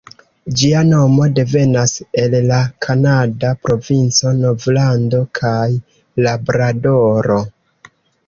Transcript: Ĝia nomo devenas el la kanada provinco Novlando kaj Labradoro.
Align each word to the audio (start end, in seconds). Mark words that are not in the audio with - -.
Ĝia 0.59 0.79
nomo 0.85 1.25
devenas 1.39 1.91
el 2.21 2.31
la 2.51 2.61
kanada 2.85 3.51
provinco 3.67 4.33
Novlando 4.39 5.21
kaj 5.41 5.61
Labradoro. 6.29 7.39